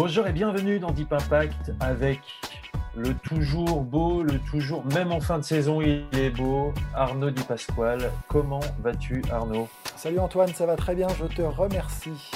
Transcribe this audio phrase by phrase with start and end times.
[0.00, 2.20] Bonjour et bienvenue dans Deep Impact avec
[2.96, 7.42] le toujours beau, le toujours, même en fin de saison, il est beau, Arnaud Di
[7.42, 8.12] Pasquale.
[8.28, 9.68] Comment vas-tu, Arnaud?
[9.96, 12.30] Salut Antoine, ça va très bien, je te remercie.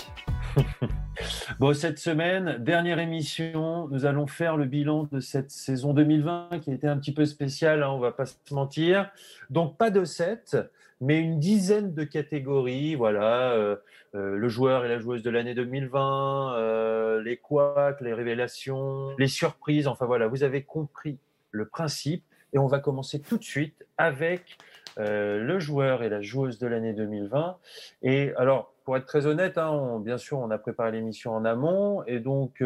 [1.60, 6.70] bon, cette semaine, dernière émission, nous allons faire le bilan de cette saison 2020 qui
[6.70, 9.08] a été un petit peu spéciale, hein, on va pas se mentir.
[9.50, 10.56] Donc, pas de 7,
[11.02, 12.94] mais une dizaine de catégories.
[12.94, 13.76] Voilà, euh,
[14.14, 19.26] euh, le joueur et la joueuse de l'année 2020, euh, les couacs, les révélations, les
[19.26, 19.88] surprises.
[19.88, 21.18] Enfin voilà, vous avez compris
[21.50, 22.24] le principe.
[22.54, 24.58] Et on va commencer tout de suite avec
[24.98, 27.56] le joueur et la joueuse de l'année 2020.
[28.02, 32.04] Et alors, pour être très honnête, hein, bien sûr, on a préparé l'émission en amont.
[32.04, 32.62] Et donc,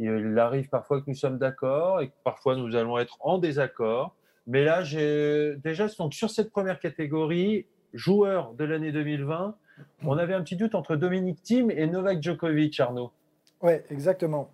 [0.00, 4.16] il arrive parfois que nous sommes d'accord et que parfois nous allons être en désaccord.
[4.50, 9.54] Mais là, j'ai déjà donc sur cette première catégorie, joueur de l'année 2020,
[10.02, 13.12] on avait un petit doute entre Dominique Thiem et Novak Djokovic, Arnaud.
[13.62, 14.50] Oui, exactement.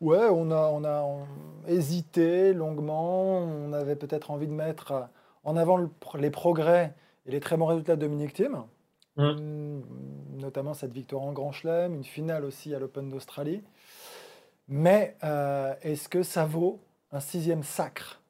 [0.00, 1.26] Ouais, on a, on a
[1.68, 3.40] hésité longuement.
[3.40, 5.10] On avait peut-être envie de mettre
[5.44, 5.86] en avant
[6.18, 6.94] les progrès
[7.26, 8.62] et les très bons résultats de Dominique Thiem,
[9.18, 9.82] hum,
[10.38, 13.62] notamment cette victoire en Grand Chelem, une finale aussi à l'Open d'Australie.
[14.66, 16.80] Mais euh, est-ce que ça vaut
[17.12, 18.22] un sixième sacre?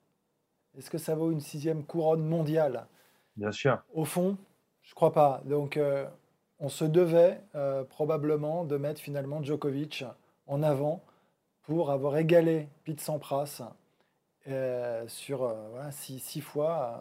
[0.76, 2.86] Est-ce que ça vaut une sixième couronne mondiale?
[3.36, 3.82] Bien sûr.
[3.94, 4.36] Au fond,
[4.82, 5.42] je ne crois pas.
[5.44, 6.06] Donc, euh,
[6.58, 10.04] on se devait euh, probablement de mettre finalement Djokovic
[10.46, 11.02] en avant
[11.62, 13.62] pour avoir égalé Pete Sampras
[14.48, 15.52] euh, sur
[15.90, 17.00] six, fois.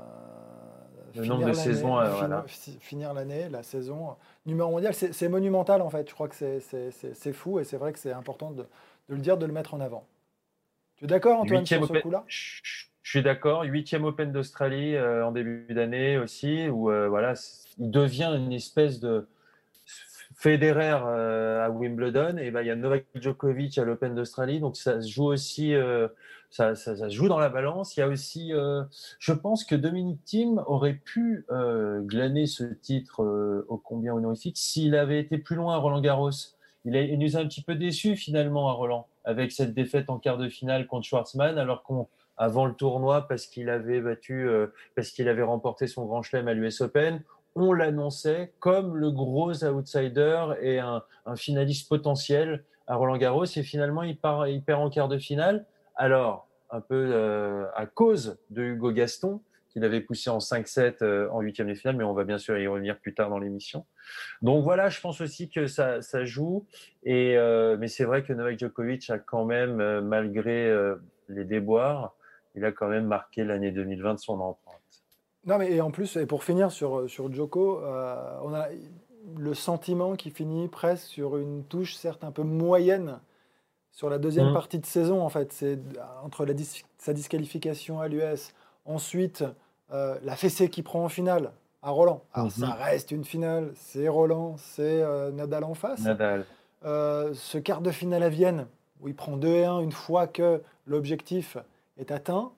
[1.14, 2.00] le nombre de saisons,
[2.80, 4.16] finir l'année, la saison
[4.46, 4.94] numéro mondial.
[4.94, 6.10] C'est monumental en fait.
[6.10, 8.64] Je crois que c'est fou et c'est vrai que c'est important de,
[9.10, 10.06] de, le dire, de le mettre en avant.
[10.96, 12.24] Tu es d'accord, Antoine, sur ce coup-là?
[12.26, 13.62] Je suis d'accord.
[13.64, 17.36] Huitième Open d'Australie euh, en début d'année aussi, où euh, voilà,
[17.78, 19.28] il devient une espèce de
[20.34, 22.38] Federer euh, à Wimbledon.
[22.38, 25.76] Et ben il y a Novak Djokovic à l'Open d'Australie, donc ça se joue aussi,
[26.50, 26.74] ça,
[27.10, 27.96] joue dans la balance.
[27.96, 28.52] Il y a aussi,
[29.20, 31.46] je pense que Dominique Thiem aurait pu
[32.02, 33.24] glaner ce titre
[33.68, 36.32] au combien honorifique s'il avait été plus loin à Roland Garros.
[36.86, 40.38] Il, nous a un petit peu déçu finalement à Roland avec cette défaite en quart
[40.38, 45.10] de finale contre Schwartzmann, alors qu'on avant le tournoi parce qu'il avait battu, euh, parce
[45.12, 47.22] qu'il avait remporté son grand chelem à l'US Open.
[47.56, 51.04] On l'annonçait comme le gros outsider et un,
[51.38, 53.46] finaliste potentiel à Roland Garros.
[53.46, 55.66] Et finalement, il, perd en quart de finale.
[55.96, 61.30] Alors, un peu euh, à cause de Hugo Gaston, qu'il avait poussé en 5-7 euh,
[61.32, 63.86] en huitième de finale, mais on va bien sûr y revenir plus tard dans l'émission.
[64.42, 66.66] Donc voilà, je pense aussi que ça, joue.
[67.04, 67.38] Et,
[67.80, 70.74] mais c'est vrai que Novak Djokovic a quand même, malgré
[71.30, 72.16] les déboires,
[72.56, 74.76] il a quand même marqué l'année 2020 de son empreinte.
[75.46, 78.68] Non, mais et en plus, et pour finir sur, sur Joko, euh, on a
[79.38, 83.20] le sentiment qui finit presque sur une touche, certes un peu moyenne,
[83.92, 84.54] sur la deuxième mmh.
[84.54, 85.54] partie de saison, en fait.
[85.54, 85.80] C'est
[86.24, 86.54] entre la
[86.98, 88.54] sa disqualification à l'US,
[88.86, 89.44] ensuite
[89.92, 91.52] euh, la fessée qu'il prend en finale
[91.84, 92.24] à Roland.
[92.34, 92.78] Alors, ça mmh.
[92.82, 96.02] reste une finale, c'est Roland, c'est euh, Nadal en face.
[96.02, 96.46] Nadal.
[96.84, 98.66] ce quart de finale à Vienne,
[99.02, 101.58] où il prend 2 et 1 une fois que l'objectif
[101.98, 102.52] est atteint.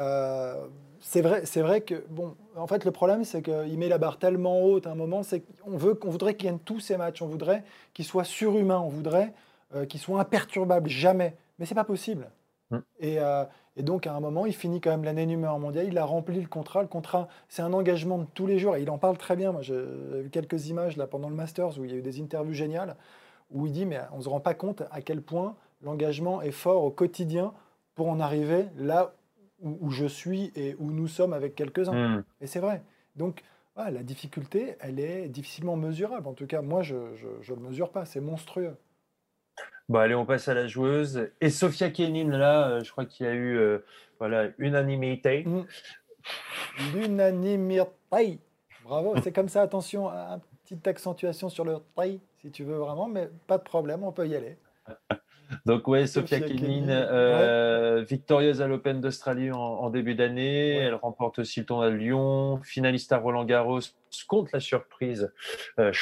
[0.00, 0.66] Euh,
[1.00, 4.18] c'est vrai, c'est vrai que bon, en fait, le problème, c'est qu'il met la barre
[4.18, 7.22] tellement haute à un moment, c'est qu'on veut, qu'on voudrait qu'il gagne tous ces matchs,
[7.22, 7.62] on voudrait
[7.92, 9.32] qu'il soit surhumain, on voudrait
[9.74, 11.36] euh, qu'il soit imperturbable, jamais.
[11.58, 12.30] Mais c'est pas possible.
[12.70, 12.78] Mm.
[13.00, 13.44] Et, euh,
[13.76, 15.86] et, donc, à un moment, il finit quand même l'année numéro mondial.
[15.86, 16.82] Il a rempli le contrat.
[16.82, 18.76] Le contrat, c'est un engagement de tous les jours.
[18.76, 19.52] Et il en parle très bien.
[19.52, 19.74] Moi, j'ai
[20.22, 22.96] vu quelques images là pendant le Masters où il y a eu des interviews géniales
[23.50, 26.84] où il dit mais on se rend pas compte à quel point l'engagement est fort
[26.84, 27.52] au quotidien
[27.94, 29.14] pour en arriver là
[29.60, 32.18] où, je suis et où nous sommes avec quelques-uns.
[32.18, 32.24] Hmm.
[32.40, 32.82] Et c'est vrai.
[33.16, 33.42] Donc,
[33.76, 36.28] la difficulté, elle est difficilement mesurable.
[36.28, 38.04] En tout cas, moi, je ne le mesure pas.
[38.04, 38.76] C'est monstrueux.
[39.88, 41.30] Bon, allez, on passe à la joueuse.
[41.40, 43.78] Et Sofia Kenin, là, euh, je crois qu'il y a eu euh,
[44.18, 45.44] voilà, unanimité.
[45.44, 45.64] Hmm.
[46.94, 47.84] L'unanimité.
[48.84, 49.14] Bravo.
[49.22, 53.28] C'est comme ça, attention, une petite accentuation sur le taille, si tu veux vraiment, mais
[53.46, 54.56] pas de problème, on peut y aller.
[55.66, 60.76] Donc ouais, Sofia Kenin, euh, victorieuse à l'Open d'Australie en, début d'année.
[60.76, 63.80] Elle remporte aussi le tournoi de Lyon, finaliste à Roland Garros
[64.28, 65.32] contre la surprise
[65.78, 65.92] euh,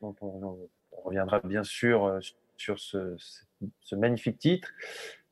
[0.00, 0.56] dont on,
[1.04, 2.20] reviendra bien sûr euh,
[2.56, 3.16] sur ce,
[3.80, 4.68] ce, magnifique titre.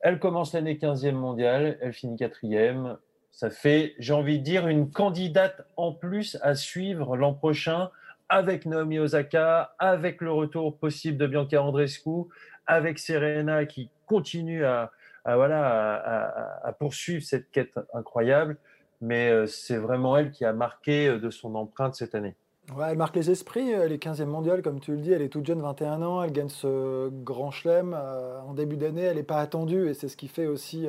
[0.01, 2.97] Elle commence l'année 15e mondiale, elle finit quatrième.
[3.31, 7.89] Ça fait, j'ai envie de dire, une candidate en plus à suivre l'an prochain
[8.31, 12.29] avec Naomi Osaka, avec le retour possible de Bianca Andreescu,
[12.71, 14.91] avec Serena qui continue à,
[15.25, 18.57] voilà, à, poursuivre cette quête incroyable.
[19.01, 22.35] Mais euh, c'est vraiment elle qui a marqué euh, de son empreinte cette année.
[22.75, 25.29] Ouais, elle marque les esprits, elle est 15e mondiale, comme tu le dis, elle est
[25.29, 29.23] toute jeune, 21 ans, elle gagne ce grand chelem euh, en début d'année, elle n'est
[29.23, 30.87] pas attendue et c'est ce qui fait aussi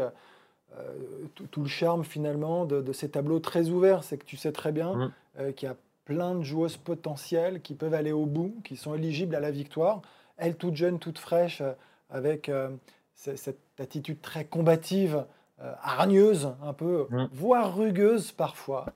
[1.34, 5.10] tout, le charme finalement de, ces tableaux très ouverts, c'est que tu sais très bien
[5.38, 5.52] mmh.
[5.54, 9.34] qu'il y a plein de joueuses potentielles qui peuvent aller au bout, qui sont éligibles
[9.34, 10.02] à la victoire.
[10.42, 11.72] Elle, toute jeune, toute fraîche, euh,
[12.10, 12.68] avec euh,
[13.14, 15.24] cette attitude très combative,
[15.62, 17.28] euh, hargneuse un peu, mm.
[17.32, 18.86] voire rugueuse parfois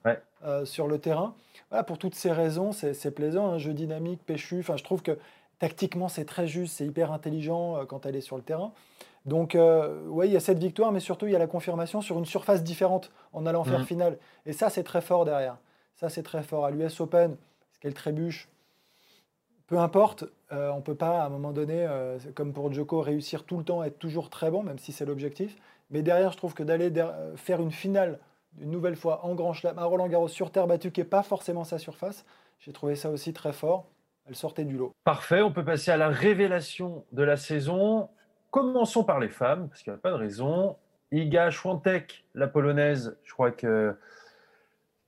[0.65, 1.33] sur le terrain.
[1.69, 4.59] Voilà, pour toutes ces raisons, c'est plaisant, un jeu dynamique, péchu.
[4.59, 5.17] Enfin, je trouve que
[5.59, 8.71] tactiquement, c'est très juste, c'est hyper intelligent quand elle est sur le terrain.
[9.25, 9.57] Donc,
[10.07, 12.25] oui, il y a cette victoire, mais surtout, il y a la confirmation sur une
[12.25, 13.85] surface différente en allant faire mm.
[13.85, 14.17] finale.
[14.45, 15.57] Et ça, c'est très fort derrière.
[15.95, 16.65] Ça, c'est très fort.
[16.65, 18.47] À l'US Open, est-ce qu'elle trébuche
[19.67, 20.23] Peu importe,
[20.53, 23.57] euh, on ne peut pas, à un moment donné, euh, comme pour Djoko, réussir tout
[23.57, 25.57] le temps, être toujours très bon, même si c'est l'objectif.
[25.91, 28.19] Mais derrière, je trouve que d'aller euh, faire une finale,
[28.61, 31.21] une nouvelle fois, en Grand Chelem, à Roland Garros, sur terre battue, qui n'est pas
[31.21, 32.25] forcément sa surface,
[32.59, 33.87] j'ai trouvé ça aussi très fort.
[34.25, 34.93] Elle sortait du lot.
[35.03, 38.09] Parfait, on peut passer à la révélation de la saison.
[38.51, 40.77] Commençons par les femmes, parce qu'il n'y a pas de raison.
[41.11, 43.95] Iga Schwantek, la polonaise, je crois que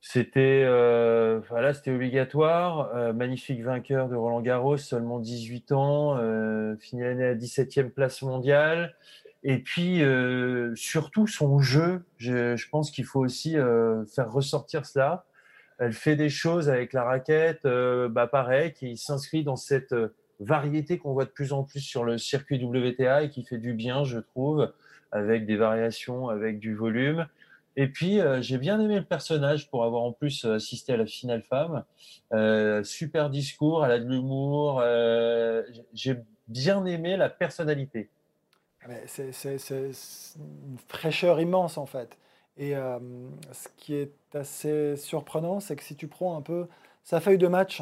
[0.02, 2.96] c'était euh, voilà, c'était obligatoire.
[2.96, 8.22] Euh, magnifique vainqueur de Roland Garros, seulement 18 ans, euh, fini l'année à 17e place
[8.22, 8.96] mondiale.
[9.44, 14.86] Et puis euh, surtout son jeu, je, je pense qu'il faut aussi euh, faire ressortir
[14.86, 15.26] cela.
[15.80, 19.96] Elle fait des choses avec la raquette, bah pareil, qui s'inscrit dans cette
[20.42, 23.74] variété qu'on voit de plus en plus sur le circuit WTA et qui fait du
[23.74, 24.74] bien, je trouve,
[25.14, 27.28] avec des variations, avec du volume.
[27.80, 30.98] Et puis, euh, j'ai bien aimé le personnage pour avoir en plus euh, assisté à
[30.98, 31.86] la finale femme.
[32.34, 34.84] Euh, super discours, elle a de l'humour.
[35.94, 36.18] j'ai
[36.50, 38.10] bien aimé la personnalité.
[38.84, 39.32] Ah, c'est
[39.70, 42.18] une fraîcheur immense en fait.
[42.58, 46.68] Et ce qui est assez surprenant, c'est que si tu prends un peu
[47.06, 47.82] sa feuille de match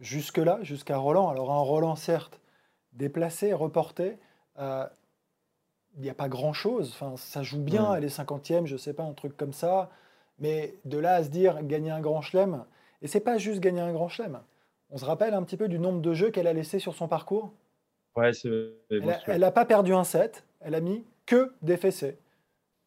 [0.00, 2.40] jusque-là, jusqu'à Roland, alors un Roland certes
[2.92, 4.18] déplacé, reporté,
[5.96, 6.90] il n'y a pas grand-chose.
[6.92, 9.90] Enfin, ça joue bien, elle est 50e, je ne sais pas, un truc comme ça.
[10.38, 12.64] Mais de là à se dire gagner un grand chelem,
[13.02, 14.40] et c'est pas juste gagner un grand chelem.
[14.90, 17.08] On se rappelle un petit peu du nombre de jeux qu'elle a laissé sur son
[17.08, 17.52] parcours?
[18.16, 18.50] Ouais, c'est
[19.26, 22.18] Elle n'a pas perdu un set, elle a mis que des fessées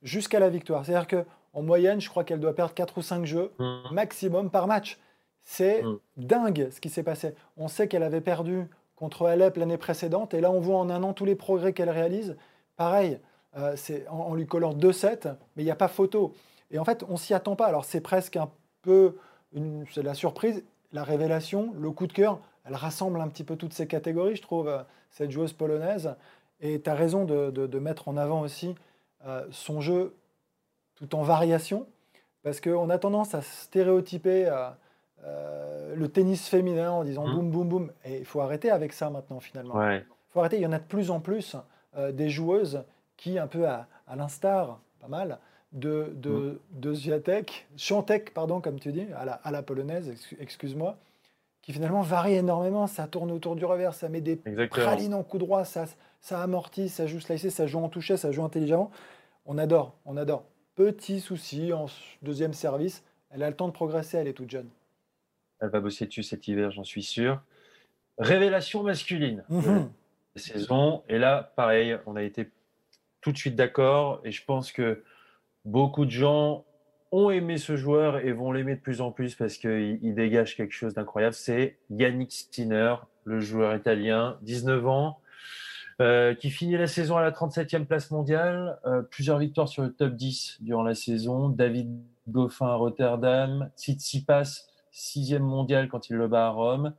[0.01, 0.85] jusqu'à la victoire.
[0.85, 3.93] C'est-à-dire qu'en moyenne, je crois qu'elle doit perdre 4 ou 5 jeux mmh.
[3.93, 4.99] maximum par match.
[5.41, 5.99] C'est mmh.
[6.17, 7.33] dingue ce qui s'est passé.
[7.57, 11.03] On sait qu'elle avait perdu contre Alep l'année précédente, et là on voit en un
[11.03, 12.37] an tous les progrès qu'elle réalise.
[12.77, 13.19] Pareil,
[13.57, 13.75] euh,
[14.11, 16.33] on, lui colore 2-7, mais il n'y a pas photo.
[16.71, 17.67] Et en fait, on s'y attend pas.
[17.67, 18.49] Alors c'est presque un
[18.81, 19.15] peu
[19.93, 22.39] c'est la surprise, la révélation, le coup de cœur.
[22.65, 24.79] Elle rassemble un petit peu toutes ces catégories, je trouve, euh,
[25.11, 26.15] cette joueuse polonaise.
[26.59, 28.75] Et tu as raison de, mettre en avant aussi
[29.25, 30.13] euh, son jeu
[30.95, 31.87] tout en variation,
[32.43, 34.49] parce qu'on a tendance à stéréotyper
[35.95, 37.33] le tennis féminin en disant mmh.
[37.33, 37.91] boum, boum, boum.
[38.05, 39.81] Et il faut arrêter avec ça maintenant, finalement.
[39.89, 41.55] Il faut arrêter, il y en a de plus en plus.
[41.97, 42.83] Euh, des joueuses
[43.15, 45.39] qui, un peu à, l'instar, pas mal,
[45.71, 50.97] de, de, de Zviatek, Chantek, pardon, comme tu dis, à la, à la polonaise, excuse-moi,
[51.61, 52.87] qui finalement varie énormément.
[52.87, 55.85] Ça tourne autour du revers, ça met des pralines en coup droit, ça,
[56.19, 58.91] ça amortit, ça joue slicé, ça joue en toucher, ça joue intelligemment.
[59.45, 60.43] On adore, on adore.
[60.75, 61.85] Petit souci en
[62.23, 64.67] deuxième service, elle a le temps de progresser, elle est toute jeune.
[65.61, 67.41] Elle va bosser dessus cet hiver, j'en suis sûr.
[68.17, 69.45] Révélation masculine.
[69.49, 69.89] Mhm
[70.35, 71.03] saison.
[71.09, 72.49] Et là, pareil, on a été
[73.21, 74.21] tout de suite d'accord.
[74.23, 75.03] Et je pense que
[75.63, 76.65] beaucoup de gens
[77.11, 80.73] ont aimé ce joueur et vont l'aimer de plus en plus parce qu'il dégage quelque
[80.73, 81.33] chose d'incroyable.
[81.33, 85.19] C'est Yannick Stinner, le joueur italien, 19 ans,
[86.01, 89.93] euh, qui finit la saison à la 37e place mondiale, euh, plusieurs victoires sur le
[89.93, 91.49] top 10 durant la saison.
[91.49, 91.89] David
[92.27, 96.93] Goffin à Rotterdam, Tsitsipas, sixième mondial quand il le bat à Rome.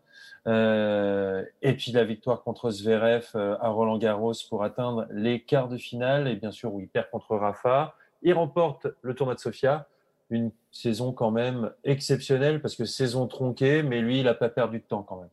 [0.46, 5.68] Euh, et puis la victoire contre Zverev euh, à Roland Garros pour atteindre les quarts
[5.68, 6.28] de finale.
[6.28, 7.94] Et bien sûr, où il perd contre Rafa.
[8.22, 9.88] Il remporte le tournoi de Sofia.
[10.30, 14.78] Une saison quand même exceptionnelle parce que saison tronquée, mais lui, il n'a pas perdu
[14.78, 15.28] de temps quand même.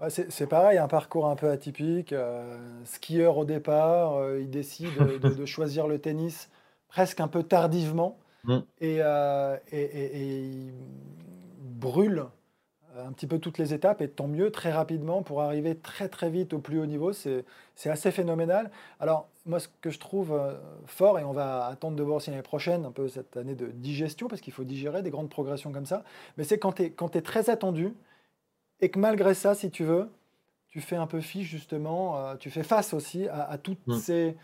[0.00, 2.14] Bah, c'est pareil, un parcours un peu atypique.
[2.14, 6.48] Euh, skieur au départ, euh, il décide de, choisir le tennis
[6.88, 8.58] presque un peu tardivement mm.
[8.82, 10.72] euh, et,
[11.80, 12.26] brûle
[12.96, 16.28] un petit peu toutes les étapes et tant mieux très rapidement pour arriver très très
[16.28, 17.12] vite au plus haut niveau.
[17.12, 17.44] C'est
[17.84, 18.70] assez phénoménal.
[18.98, 20.38] Alors moi ce que je trouve
[20.86, 23.66] fort, et on va attendre de voir aussi l'année prochaine, un peu cette année de
[23.66, 26.04] digestion, parce qu'il faut digérer des grandes progressions comme ça,
[26.36, 27.94] mais c'est quand tu es, es, très attendu,
[28.80, 30.10] et que malgré ça, si tu veux,
[30.70, 33.98] tu fais un peu fiche justement, euh, tu fais face aussi à, toutes mm.
[33.98, 34.36] ces,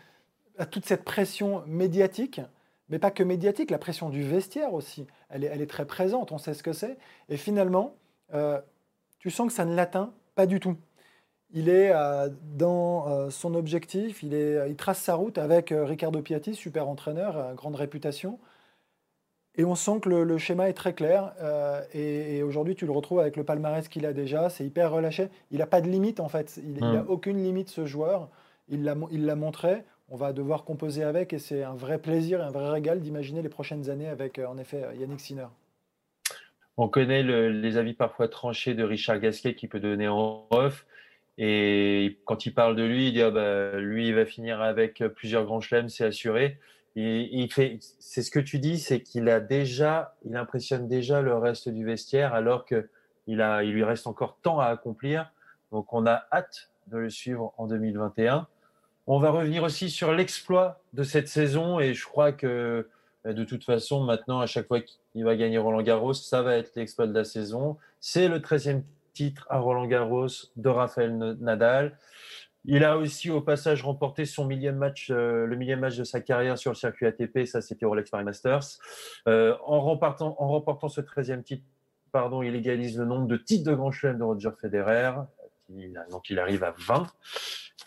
[0.57, 2.41] à toute cette pression médiatique,
[2.89, 6.31] mais pas que médiatique, la pression du vestiaire aussi, elle est, elle est très présente,
[6.31, 6.97] on sait ce que c'est,
[7.29, 7.95] et finalement,
[8.33, 8.59] euh,
[9.19, 10.77] tu sens que ça ne l'atteint pas du tout.
[11.51, 16.55] Il est euh, dans son objectif, il, est, il trace sa route avec Ricardo Piatti,
[16.55, 18.39] super entraîneur, grande réputation.
[19.57, 21.33] Et on sent que le, schéma est très clair.
[21.41, 24.49] Euh, et, aujourd'hui, tu le retrouves avec le palmarès qu'il a déjà.
[24.49, 25.29] C'est hyper relâché.
[25.49, 26.59] Il n'a pas de limite, en fait.
[26.63, 27.05] Il n'a hmm.
[27.09, 28.29] aucune limite, ce joueur.
[28.69, 29.83] Il l'a montré.
[30.09, 31.33] On va devoir composer avec.
[31.33, 34.47] Et c'est un vrai plaisir et un vrai régal d'imaginer les prochaines années avec, euh,
[34.47, 35.47] en effet, Yannick Sinner.
[36.77, 40.85] On connaît les avis parfois tranchés de Richard Gasquet qui peut donner en off.
[41.39, 45.03] Et quand il parle de lui, il dit ah bah, lui, il va finir avec
[45.15, 46.59] plusieurs grands chelems, c'est assuré
[46.99, 51.35] il, fait, c'est ce que tu dis, c'est qu'il a déjà, il impressionne déjà le
[51.35, 52.89] reste du vestiaire, alors que
[53.27, 55.31] il il lui reste encore tant à accomplir.
[55.71, 58.47] Donc, on a hâte de le suivre en 2021.
[59.09, 62.89] On va revenir aussi sur l'exploit de cette saison, et je crois que
[63.23, 66.57] bah, de toute façon, maintenant, à chaque fois qu'il va gagner Roland Garros, ça va
[66.57, 67.77] être l'exploit de la saison.
[68.01, 68.81] C'est le 13e
[69.13, 71.97] titre à Roland Garros de Rafael Nadal.
[72.65, 76.19] Il a aussi au passage remporté son millième match, euh, le millième match de sa
[76.19, 78.77] carrière sur le circuit ATP, ça c'était Rolex Paris Masters.
[79.29, 81.63] Euh, en, remportant, en remportant ce 13e titre,
[82.11, 85.13] pardon, il égalise le nombre de titres de Grand Chelem de Roger Federer,
[86.11, 87.07] donc il arrive à 20.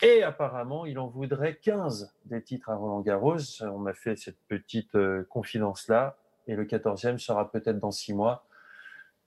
[0.01, 3.37] Et apparemment, il en voudrait 15 des titres à Roland Garros.
[3.61, 6.17] On m'a fait cette petite euh, confidence-là.
[6.47, 8.45] Et le 14e sera peut-être dans six mois.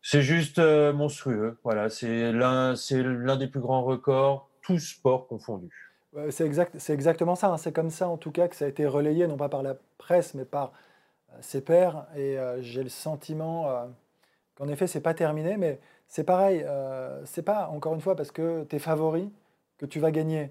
[0.02, 1.58] C'est juste monstrueux.
[1.64, 5.70] Voilà, c'est l'un, c'est des plus grands records tout sport confondu.
[6.30, 7.52] C'est exact, exactement ça.
[7.52, 7.56] Hein.
[7.58, 9.76] C'est comme ça, en tout cas, que ça a été relayé, non pas par la
[9.98, 10.72] presse, mais par
[11.32, 12.06] euh, ses pairs.
[12.16, 13.86] Et euh, j'ai le sentiment euh,
[14.54, 15.56] qu'en effet, c'est pas terminé.
[15.56, 16.64] Mais c'est pareil.
[17.24, 19.32] c'est pas, encore une fois, parce que tu es favori
[19.78, 20.50] que tu vas gagner.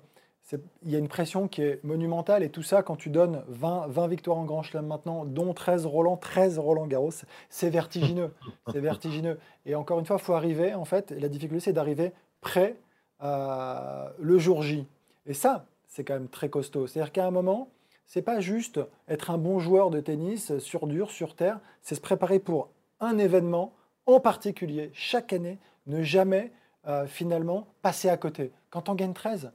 [0.83, 2.43] Il y a une pression qui est monumentale.
[2.43, 5.85] Et tout ça, quand tu donnes 20, 20 victoires en Grand Chelem maintenant, dont 13
[5.85, 7.11] Roland, 13 Roland Garros,
[7.49, 8.33] c'est vertigineux.
[8.71, 9.39] c'est vertigineux.
[9.65, 12.11] Et encore une fois, il faut arriver, en fait, la difficulté, c'est d'arriver
[12.41, 12.75] prêt
[13.23, 14.85] euh, le jour J.
[15.25, 16.87] Et ça, c'est quand même très costaud.
[16.87, 17.69] C'est-à-dire qu'à un moment,
[18.05, 22.01] c'est pas juste être un bon joueur de tennis sur dur, sur terre, c'est se
[22.01, 23.73] préparer pour un événement
[24.05, 26.51] en particulier chaque année, ne jamais
[26.87, 28.51] euh, finalement passer à côté.
[28.69, 29.51] Quand on gagne 13,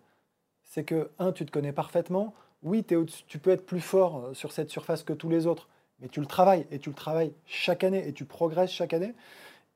[0.64, 4.52] c'est que, un, tu te connais parfaitement, oui, tu peux être plus fort euh, sur
[4.52, 5.68] cette surface que tous les autres,
[6.00, 9.14] mais tu le travailles, et tu le travailles chaque année, et tu progresses chaque année.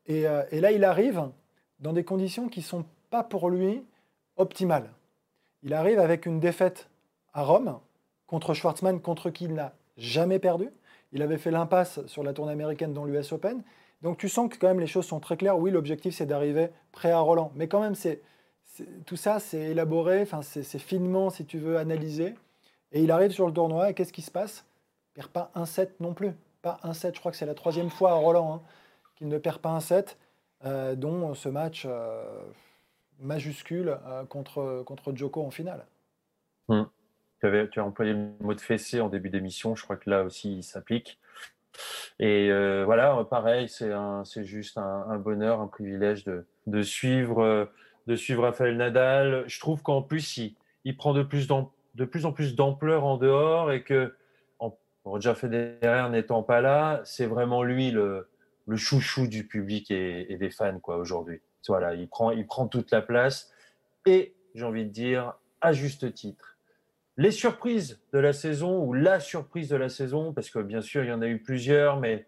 [0.07, 1.29] Et, et là, il arrive
[1.79, 3.85] dans des conditions qui sont pas pour lui
[4.37, 4.91] optimal.
[5.63, 6.89] Il arrive avec une défaite
[7.33, 7.79] à Rome
[8.27, 10.71] contre Schwartzmann, contre qui il n'a jamais perdu.
[11.13, 13.63] Il avait fait l'impasse sur la tournée américaine dans l'US Open.
[14.03, 15.59] Donc tu sens que quand même les choses sont très claires.
[15.59, 17.53] Oui, l'objectif c'est d'arriver prêt à Roland.
[17.55, 18.21] Mais quand même, c'est,
[19.07, 22.35] tout ça c'est élaboré, enfin, c'est, finement, si tu veux, analyser.
[22.93, 24.67] Et il arrive sur le tournoi et qu'est-ce qui se passe?
[25.11, 26.33] Il perd pas un set non plus.
[26.63, 28.63] Pas un set, je crois que c'est la troisième fois à Roland hein,
[29.17, 30.19] qu'il ne perd pas un set,
[30.65, 31.85] euh, dont ce match...
[31.89, 32.25] Euh,
[33.23, 35.87] majuscule euh, contre, contre Joko en finale.
[36.69, 36.85] Hmm.
[37.41, 40.11] Tu, avais, tu, as employé le mot de fessé en début d'émission, je crois que
[40.11, 41.19] là aussi il s'applique.
[42.19, 47.69] Et euh, voilà, pareil, c'est juste un, bonheur, un privilège de, de, suivre,
[48.07, 49.45] de suivre Rafael Nadal.
[49.47, 53.05] Je trouve qu'en plus, il, il, prend de plus, en, de plus en plus d'ampleur
[53.05, 54.15] en dehors et que
[55.05, 58.29] Roger Federer n'étant pas là, c'est vraiment lui le,
[58.67, 61.41] le chouchou du public et, et des fans quoi aujourd'hui.
[61.69, 63.51] Voilà, il prend, il prend toute la place.
[64.07, 66.52] Et j'ai envie de dire, à juste titre,
[67.17, 71.05] les surprises de la saison ou la surprise de la saison, parce que bien sûr,
[71.05, 72.27] il y en a eu plusieurs, mais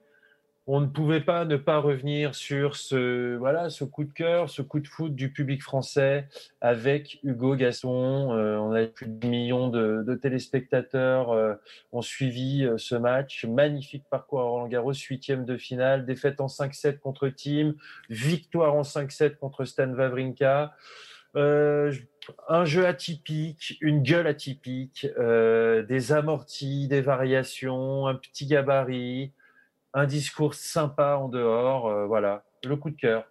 [0.66, 4.62] on ne pouvait pas ne pas revenir sur ce, voilà, ce coup de cœur, ce
[4.62, 6.26] coup de foot du public français
[6.62, 8.32] avec Hugo Gaston.
[8.32, 11.54] Euh, on a plus de millions de, téléspectateurs euh,
[11.92, 13.44] ont suivi euh, ce match.
[13.44, 17.74] Magnifique parcours à Roland Garros, huitième de finale, défaite en 5-7 contre Team,
[18.08, 20.74] victoire en 5-7 contre Stan Wawrinka.
[21.34, 29.32] Un jeu atypique, une gueule atypique, des amortis, des variations, un petit gabarit
[29.94, 33.24] un discours sympa en dehors, euh, voilà, le coup de cœur.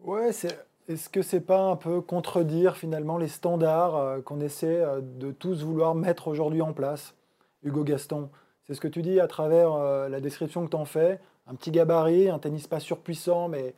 [0.00, 5.32] Ouais, c'est est-ce que c'est pas un peu contredire finalement les standards qu'on essaie de
[5.32, 7.16] tous vouloir mettre aujourd'hui en place
[7.64, 8.30] Hugo Gaston,
[8.64, 9.76] c'est ce que tu dis à travers
[10.08, 11.18] la description que tu en fais.
[11.48, 13.74] Un petit gabarit, un tennis pas surpuissant, mais,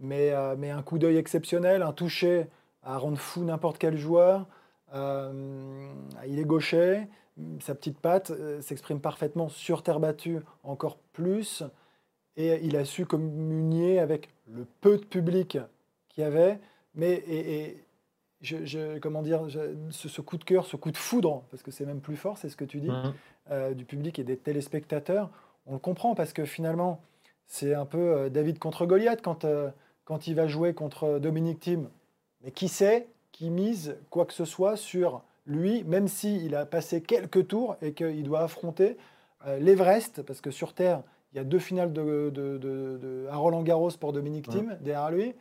[0.00, 2.46] mais, mais un coup d'œil exceptionnel, un toucher
[2.82, 4.46] à rendre fou n'importe quel joueur.
[4.92, 7.06] il est gaucher,
[7.60, 11.62] sa petite patte euh, s'exprime parfaitement sur terre battue, encore plus.
[12.36, 15.58] Et il a su communier avec le peu de public
[16.08, 16.58] qu'il y avait.
[16.94, 17.84] Mais et,
[18.40, 19.46] je, comment dire,
[19.90, 22.48] ce, coup de cœur, ce coup de foudre, parce que c'est même plus fort, c'est
[22.48, 23.14] ce que tu dis, mmh.
[23.50, 25.30] euh, du public et des téléspectateurs,
[25.66, 27.02] on le comprend parce que finalement,
[27.46, 29.44] c'est un peu euh, David contre Goliath quand,
[30.10, 31.88] quand il va jouer contre Dominique Thiem.
[32.42, 37.00] Mais qui sait qui mise quoi que ce soit sur lui, même s'il a passé
[37.00, 38.96] quelques tours et qu'il doit affronter
[39.46, 43.92] euh, l'Everest, parce que sur Terre, il y a deux finales de, à Roland Garros
[44.00, 45.32] pour Dominique Thiem derrière lui,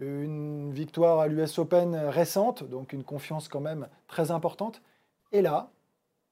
[0.00, 4.80] une victoire à l'US Open récente, donc une confiance quand même très importante.
[5.30, 5.68] Et là,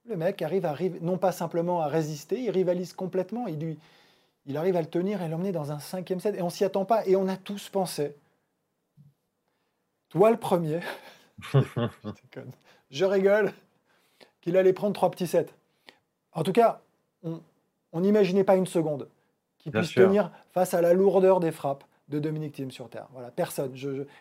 [0.07, 3.79] le mec arrive à non pas simplement à résister, il rivalise complètement, il, lui,
[4.49, 6.85] il arrive à le tenir et l'emmener dans un cinquième set, et on s'y attend
[6.85, 8.17] pas, et on a tous pensé.
[10.09, 10.81] Toi le premier,
[12.91, 13.53] je rigole,
[14.41, 15.47] qu'il allait prendre trois petits sets.
[16.33, 16.81] En tout cas,
[17.23, 19.09] on n'imaginait pas une seconde
[19.59, 23.09] qu'il puisse tenir face à la lourdeur des frappes de Dominique Thiem sur terre.
[23.13, 23.75] Voilà, personne.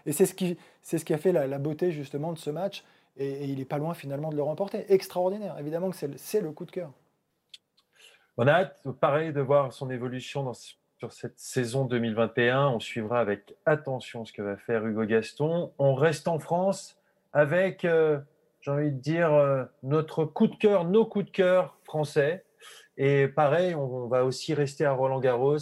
[0.05, 2.84] Et c'est ce, qui, ce qui a fait la, beauté justement de ce match.
[3.15, 4.91] Et, il n'est pas loin finalement de le remporter.
[4.91, 5.55] Extraordinaire.
[5.57, 6.91] Évidemment que c'est le coup de cœur.
[8.39, 12.67] On a hâte, pareil, de voir son évolution sur cette saison 2021.
[12.67, 15.72] On suivra avec attention ce que va faire Hugo Gaston.
[15.79, 17.00] On reste en France
[17.34, 17.84] avec...
[17.84, 18.20] Euh,
[18.62, 22.46] j'ai envie de dire, euh, notre coup de cœur, nos coups de cœur français.
[22.98, 25.58] Et pareil, on, va aussi rester à Roland Garros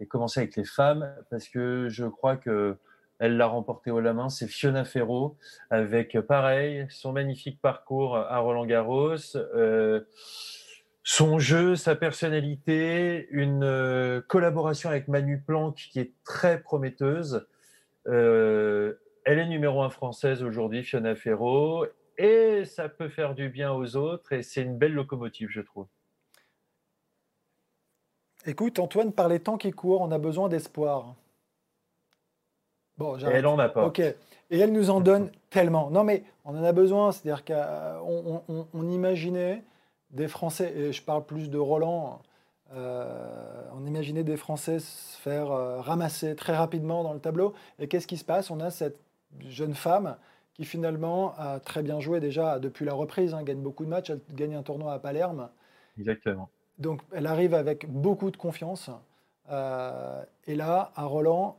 [0.00, 2.78] et commencer avec les femmes parce que je crois que
[3.20, 5.36] elle l'a remporté haut la main, c'est Fiona Ferro
[5.70, 10.00] avec pareil son magnifique parcours à Roland Garros, euh,
[11.04, 17.46] son jeu, sa personnalité, une euh, collaboration avec Manu Planck qui est très prometteuse.
[18.06, 21.86] elle est numéro un française aujourd'hui, Fiona Ferro,
[22.18, 25.86] et ça peut faire du bien aux autres et c'est une belle locomotive, je trouve.
[28.44, 31.14] Écoute, Antoine, par les temps qui courent, on a besoin d'espoir.
[32.98, 33.86] Bon, et elle en a pas.
[33.86, 34.00] Ok.
[34.00, 34.16] Et
[34.50, 35.90] elle nous en donne tellement.
[35.90, 37.12] Non, mais on en a besoin.
[37.12, 39.62] C'est-à-dire qu'on on, imaginait
[40.12, 42.20] des Français, et je parle plus de Roland,
[42.74, 47.52] euh, on imaginait des Français se faire euh, ramasser très rapidement dans le tableau.
[47.78, 48.50] Et qu'est-ce qui se passe?
[48.50, 48.98] On a cette
[49.40, 50.16] jeune femme
[50.54, 54.10] qui finalement a très bien joué déjà depuis la reprise, hein, gagne beaucoup de matchs,
[54.10, 55.48] elle gagne un tournoi à Palerme.
[55.98, 56.48] Exactement.
[56.78, 58.90] Donc elle arrive avec beaucoup de confiance.
[59.50, 61.58] Euh, et là, à Roland,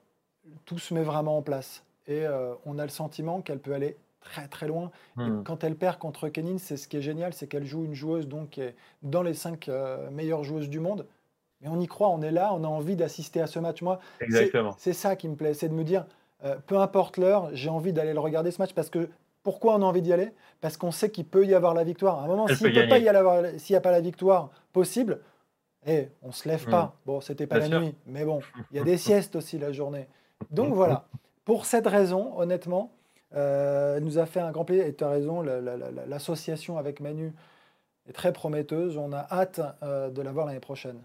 [0.65, 1.83] tout se met vraiment en place.
[2.05, 2.25] Et
[2.65, 4.91] on a le sentiment qu'elle peut aller très très loin.
[5.15, 5.43] Hmm.
[5.43, 8.27] quand elle perd contre Kenin, c'est ce qui est génial, c'est qu'elle joue une joueuse
[8.27, 11.05] donc qui est dans les cinq euh, meilleures joueuses du monde.
[11.62, 13.81] Mais on y croit, on est là, on a envie d'assister à ce match.
[13.81, 13.99] Moi,
[14.77, 16.05] c'est ça qui me plaît, c'est de me dire,
[16.43, 19.09] euh, peu importe l'heure, j'ai envie d'aller le regarder ce match parce que
[19.43, 20.31] pourquoi on a envie d'y aller?
[20.62, 22.19] Parce qu'on sait qu'il peut y avoir la victoire.
[22.19, 25.19] À un moment, s'il n'y a pas la victoire possible,
[25.86, 26.83] eh, on ne se lève pas.
[26.83, 27.05] Hmm.
[27.05, 30.07] Bon, c'était pas la nuit, mais bon, il y a des siestes aussi la journée.
[30.51, 31.07] Donc voilà.
[31.45, 32.91] Pour cette raison, honnêtement,
[33.36, 34.86] euh, nous a fait un grand plaisir.
[34.86, 35.41] Et tu as raison,
[36.08, 37.34] l'association avec Manu
[38.08, 38.98] est très prometteuse.
[38.98, 41.02] On a hâte euh, de la voir l'année prochaine.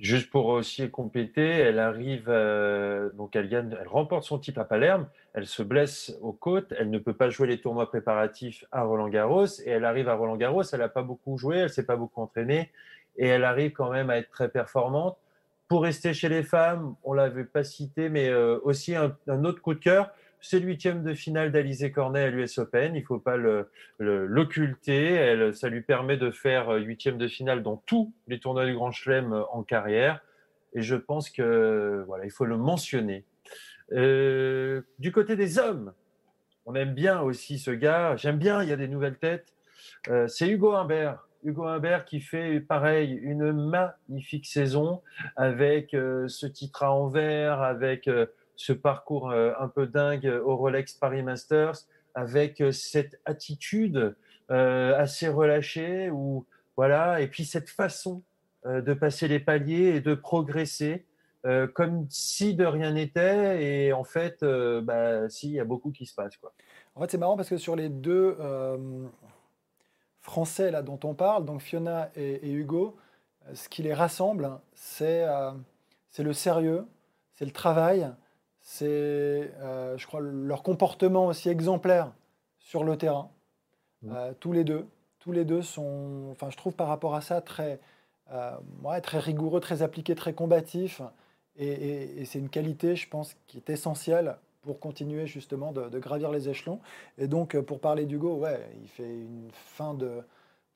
[0.00, 4.64] Juste pour aussi compléter, elle arrive, euh, donc elle gagne, elle remporte son type à
[4.64, 8.84] Palerme, elle se blesse aux côtes, elle ne peut pas jouer les tournois préparatifs à
[8.84, 11.84] Roland Garros et elle arrive à Roland Garros, elle n'a pas beaucoup joué, elle s'est
[11.84, 12.70] pas beaucoup entraînée
[13.16, 15.18] et elle arrive quand même à être très performante.
[15.66, 19.60] Pour rester chez les femmes, on l'avait pas cité, mais euh, aussi un, un, autre
[19.60, 22.94] coup de cœur, c'est huitième de finale d'Alizé Cornet à l'US Open.
[22.94, 23.36] Il ne faut pas
[23.98, 25.52] l'occulter.
[25.52, 28.92] ça lui permet de faire euh, huitième de finale dans tous les tournois du Grand
[28.92, 30.20] Chelem euh, en carrière.
[30.74, 33.24] Et je pense que voilà, il faut le mentionner.
[33.92, 35.92] Euh, du côté des hommes,
[36.66, 38.14] on aime bien aussi ce gars.
[38.16, 38.62] J'aime bien.
[38.62, 39.54] Il y a des nouvelles têtes.
[40.26, 41.26] c'est Hugo Humbert.
[41.44, 45.00] Hugo Humbert qui fait pareil une magnifique saison
[45.36, 48.10] avec ce titre à envers, avec
[48.58, 51.76] ce parcours euh, un peu dingue au Rolex Paris Masters
[52.14, 54.16] avec euh, cette attitude
[54.50, 56.44] euh, assez relâchée ou
[56.76, 58.22] voilà et puis cette façon
[58.64, 61.06] de passer les paliers et de progresser
[61.74, 66.06] comme si de rien n'était et en fait bah si il y a beaucoup qui
[66.06, 66.52] se passe quoi.
[66.94, 68.36] En fait c'est marrant parce que sur les deux
[70.20, 72.96] français là dont on parle donc Fiona et, Hugo
[73.54, 75.24] ce qui les rassemble c'est
[76.18, 76.84] le sérieux
[77.34, 78.12] c'est le travail
[78.70, 79.50] c'est,
[79.96, 82.12] je crois, leur comportement aussi exemplaire
[82.58, 83.30] sur le terrain.
[84.02, 84.14] Mmh.
[84.40, 84.86] tous les deux.
[85.20, 87.80] Tous les deux sont, enfin, je trouve par rapport à ça, très,
[88.82, 91.00] ouais, très rigoureux, très appliqué, très combatif.
[91.56, 96.50] Et, c'est une qualité, je pense, qui est essentielle pour continuer justement de, gravir les
[96.50, 96.80] échelons.
[97.16, 100.20] Et donc, euh, pour parler d'Hugo, ouais, il fait une fin de,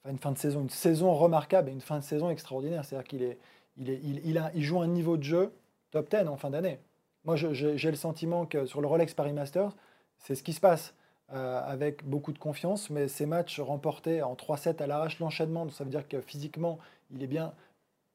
[0.08, 2.84] une fin de saison, une saison remarquable et une fin de saison extraordinaire.
[2.84, 3.38] C'est-à-dire qu'il est,
[3.76, 5.52] il est, il, a, il joue un niveau de jeu
[5.90, 6.78] top 10 en fin d'année.
[7.24, 9.74] Moi, j'ai le sentiment que sur le Rolex Paris Masters,
[10.18, 10.94] c'est ce qui se passe.
[11.34, 15.82] Euh, avec beaucoup de confiance, mais ces matchs remportés en 3-7 à l'arrache l'enchaînement, ça
[15.82, 16.78] veut dire que physiquement,
[17.10, 17.54] il est bien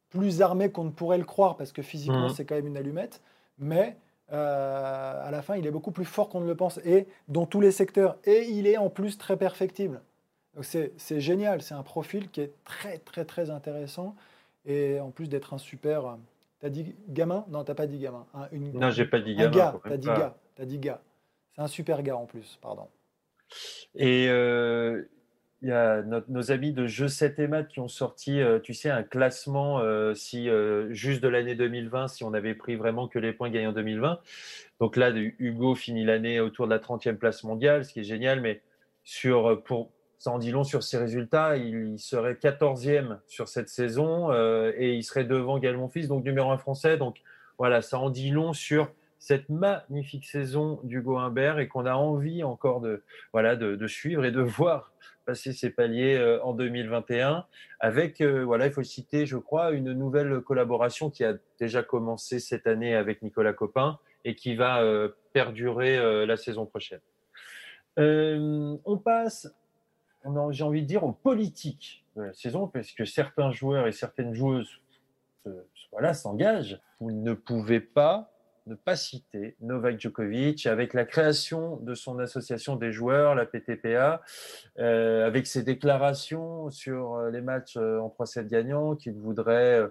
[0.10, 2.34] plus armé qu'on ne pourrait le croire, parce que physiquement, mmh.
[2.36, 3.22] c'est quand même une allumette.
[3.58, 3.98] Mais
[4.32, 7.48] euh, à la fin, il est beaucoup plus fort qu'on ne le pense, et dans
[7.48, 8.17] tous les secteurs.
[8.24, 10.02] Et il est en plus très perfectible.
[10.62, 14.15] C'est génial, c'est un profil qui est très, très, très intéressant.
[14.67, 16.17] Et en plus d'être un super.
[16.60, 17.46] T'as dit gamin?
[17.50, 18.26] Non, t'as pas dit gamin.
[18.52, 19.50] une, non, j'ai pas dit gamin.
[19.50, 20.38] Un gars, t'as dit gars.
[20.60, 21.02] As dit gars.
[21.56, 22.88] C'est un super gars en plus, pardon.
[23.96, 25.04] Et euh,
[25.62, 28.74] il y a nos amis de Jeux 7 et Maths qui ont sorti, euh, tu
[28.74, 30.50] sais, un classement euh, si
[30.89, 34.20] juste de l'année 2020, si on avait pris vraiment que les points gagnés en 2020.
[34.80, 38.41] Donc là, Hugo finit l'année autour de la 30e place mondiale, ce qui est génial,
[38.41, 38.62] mais
[39.04, 41.58] sur, pour, ça en dit long sur ses résultats.
[41.58, 46.58] Il, serait 14e sur cette saison et il serait devant Gaël Monfils, donc numéro 1
[46.58, 46.97] français.
[46.97, 47.17] Donc
[47.58, 52.43] voilà, ça en dit long sur cette magnifique saison d'Hugo Humbert et qu'on a envie
[52.43, 53.03] encore de,
[53.34, 54.91] voilà, de suivre et de voir
[55.27, 57.45] passer ses paliers euh, en 2021
[57.80, 62.39] avec, euh, voilà, il faut citer, je crois, une nouvelle collaboration qui a déjà commencé
[62.39, 67.01] cette année avec Nicolas Copin et qui va euh, perdurer la saison prochaine.
[67.97, 69.53] on passe,
[70.52, 74.34] j'ai envie de dire, aux politiques de la saison, parce que certains joueurs et certaines
[74.34, 74.82] joueuses
[75.92, 76.80] voilà, s'engagent.
[77.00, 78.32] Vous ne pouvez pas
[78.68, 84.22] ne pas citer Novak Djokovic avec la création de son association des joueurs, la PTPA,
[84.78, 89.82] euh, avec ses déclarations sur euh, les matchs euh, en 3-7 gagnants qu'il voudrait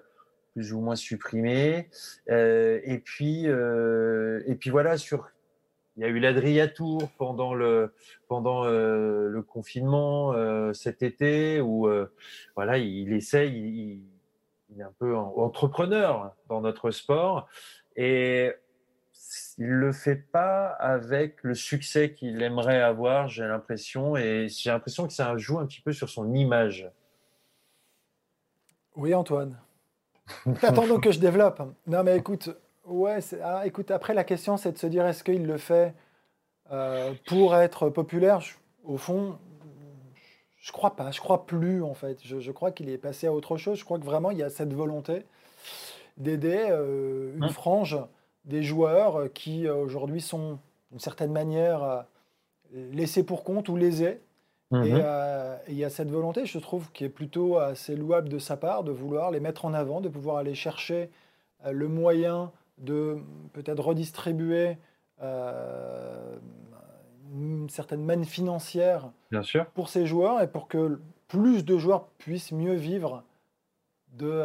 [0.53, 1.89] plus ou moins supprimer.
[2.29, 5.29] et puis, et puis voilà, sur,
[5.97, 7.93] il y a eu l'Adria Tour pendant le,
[8.29, 10.35] le confinement
[10.75, 11.89] cet été où
[12.55, 14.03] voilà, il, essaye, il,
[14.71, 17.49] il, est un peu entrepreneur dans notre sport.
[17.97, 18.53] Et
[19.59, 25.07] il le fait pas avec le succès qu'il aimerait avoir, j'ai l'impression, et j'ai l'impression
[25.07, 26.91] que ça joue un petit peu sur son image.
[28.95, 29.59] Oui, Antoine.
[30.63, 31.63] Attendons que je développe.
[31.87, 32.51] Non, mais écoute,
[32.87, 35.95] ouais, ah, écoute, après la question, c'est de se dire est-ce qu'il le fait
[36.71, 38.41] euh, pour être populaire?
[38.85, 39.39] Au fond,
[40.57, 41.11] je crois pas.
[41.11, 42.19] Je crois plus en fait.
[42.25, 43.79] Je, crois qu'il est passé à autre chose.
[43.79, 45.25] Je crois que vraiment il y a cette volonté
[46.17, 47.99] d'aider euh, une hein frange
[48.45, 50.59] des joueurs euh, qui aujourd'hui sont
[50.91, 52.05] d'une certaine manière
[52.73, 54.21] laissés pour compte ou lésés.
[54.73, 55.05] Et mhm.
[55.69, 58.83] il y a cette volonté, je trouve, qui est plutôt assez louable de sa part,
[58.83, 61.11] de vouloir les mettre en avant, de pouvoir aller chercher
[61.65, 63.19] le moyen de
[63.53, 64.77] peut-être redistribuer
[67.33, 69.67] une certaine manne financière Bien sûr.
[69.67, 73.25] pour ces joueurs et pour que plus de joueurs puissent mieux vivre
[74.13, 74.45] de...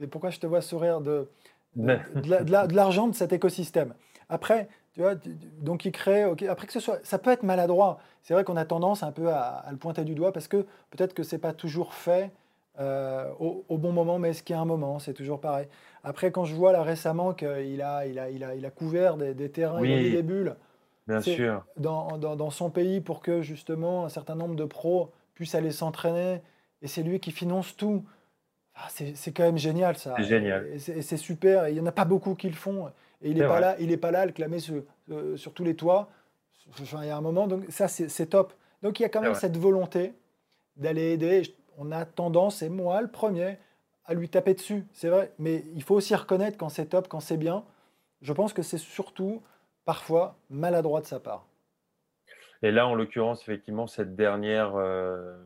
[0.00, 1.28] et pourquoi je te vois sourire de,
[1.76, 3.94] de, l'argent de cet écosystème.
[4.28, 5.14] Après, tu vois,
[5.58, 7.98] donc il crée, après que ce soit, ça peut être maladroit.
[8.22, 11.14] C'est vrai qu'on a tendance un peu à, le pointer du doigt parce que peut-être
[11.14, 12.30] que c'est pas toujours fait
[12.78, 15.66] euh, au, bon moment, mais est-ce qu'il y a un moment C'est toujours pareil.
[16.02, 17.48] Après, quand je vois là récemment qu'il
[17.82, 20.56] a, il a, il a, il a couvert des, terrains, et des bulles,
[21.06, 25.10] bien sûr, dans, dans, dans, son pays pour que justement un certain nombre de pros
[25.34, 26.40] puissent aller s'entraîner,
[26.82, 28.04] et c'est lui qui finance tout.
[28.74, 30.14] Ah, c'est quand même génial ça.
[30.16, 30.66] C'est génial.
[30.66, 31.68] Et c'est super.
[31.68, 32.88] il n'y en a pas beaucoup qui le font.
[33.22, 35.52] Et il n'est pas là, il est pas là à le clamer sur, euh, sur
[35.52, 36.08] tous les toits.
[36.80, 38.54] Enfin, il y a un moment, donc ça c'est top.
[38.82, 40.14] Donc il y a quand même cette volonté
[40.76, 41.42] d'aller aider.
[41.76, 43.58] On a tendance, et moi le premier,
[44.10, 44.84] à lui taper dessus.
[44.92, 47.64] C'est vrai, mais il faut aussi reconnaître quand c'est top, quand c'est bien.
[48.22, 49.40] Je pense que c'est surtout
[49.84, 51.46] parfois maladroit de sa part.
[52.62, 55.38] Et là, en l'occurrence, effectivement, cette dernière euh,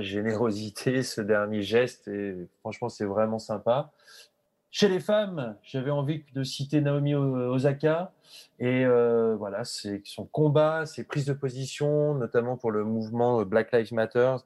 [0.00, 2.08] générosité, ce dernier geste.
[2.08, 3.92] Et franchement, c'est vraiment sympa.
[4.74, 8.10] Chez les femmes, j'avais envie de citer Naomi Osaka
[8.58, 13.70] et euh, voilà, c'est son combat, ses prises de position, notamment pour le mouvement Black
[13.72, 14.36] Lives Matter,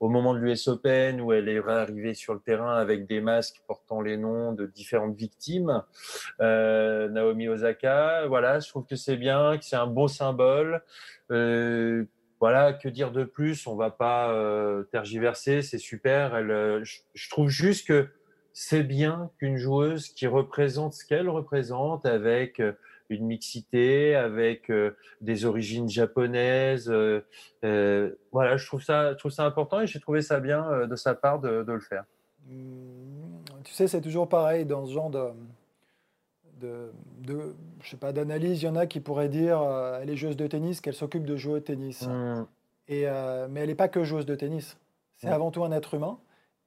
[0.00, 3.62] au moment de l'US Open où elle est arrivée sur le terrain avec des masques
[3.68, 5.84] portant les noms de différentes victimes.
[6.40, 10.82] Euh, Naomi Osaka, voilà, je trouve que c'est bien, que c'est un beau symbole.
[11.30, 12.06] Euh,
[12.40, 13.68] voilà, que dire de plus?
[13.68, 14.34] On va pas
[14.90, 16.34] tergiverser, c'est super.
[16.34, 18.08] Elle, euh, je, trouve juste que
[18.58, 22.72] c'est bien qu'une joueuse qui représente ce qu'elle représente avec euh,
[23.10, 26.90] une mixité, avec euh, des origines japonaises.
[26.90, 30.96] Euh, voilà, je trouve ça, je trouve ça important et j'ai trouvé ça bien de
[30.96, 32.04] sa part de, le faire.
[32.48, 35.28] Mmh, tu sais, c'est toujours pareil dans ce genre de,
[36.58, 38.62] de, de je sais pas, d'analyse.
[38.62, 39.60] Il y en a qui pourraient dire
[40.00, 42.06] elle est joueuse de tennis, qu'elle s'occupe de jouer au tennis.
[42.06, 42.46] Mmh.
[42.88, 43.04] Et,
[43.50, 44.78] mais elle n'est pas que joueuse de tennis.
[45.16, 45.32] C'est mmh.
[45.34, 46.18] avant tout un être humain.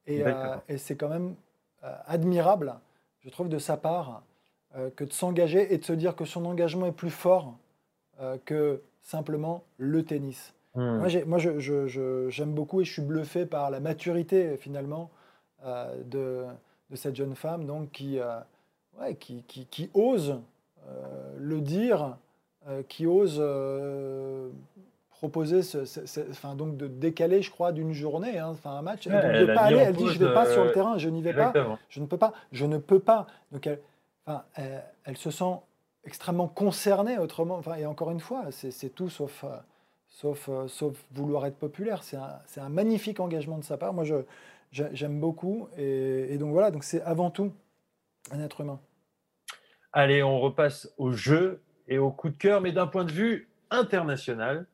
[0.05, 0.23] Et,
[0.67, 1.48] et c'est quand même euh,
[1.81, 2.75] admirable,
[3.21, 4.23] je trouve, de sa part,
[4.75, 7.55] euh, que de s'engager et de se dire que son engagement est plus fort
[8.21, 10.53] euh, que simplement le tennis.
[10.75, 10.99] Hmm.
[11.25, 15.09] Moi, j'aime beaucoup et je suis bluffé par la maturité, finalement,
[16.05, 16.45] de,
[16.93, 18.19] cette jeune femme donc, qui,
[19.19, 20.39] qui, qui, ose
[21.37, 22.15] le dire,
[22.87, 23.41] qui ose
[25.19, 25.79] proposer ce,
[26.31, 29.05] enfin, donc de décaler, je crois, d'une journée, hein, enfin, un match.
[29.05, 31.21] elle, de pas aller, elle dit je ne vais pas sur le terrain, je n'y
[31.21, 31.51] vais pas,
[31.89, 33.27] je ne peux pas, je ne peux pas.
[33.51, 33.81] Donc elle,
[34.25, 34.45] enfin,
[35.03, 35.55] elle, se sent
[36.05, 37.55] extrêmement concernée autrement.
[37.55, 39.57] Enfin, et encore une fois, c'est tout sauf, euh,
[40.07, 42.01] sauf, euh, sauf vouloir être populaire.
[42.03, 43.93] C'est un, un, magnifique engagement de sa part.
[43.93, 44.15] Moi, je,
[44.71, 45.67] j'aime beaucoup.
[45.77, 47.51] Et, et, donc voilà, donc c'est avant tout
[48.31, 48.79] un être humain.
[49.91, 53.49] Allez, on repasse au jeu et au coup de cœur, mais d'un point de vue
[53.69, 54.65] international.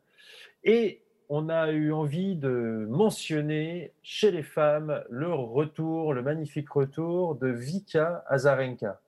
[0.65, 7.36] Et on a eu envie de mentionner chez les femmes le retour, le magnifique retour
[7.36, 8.99] de Vika Azarenka,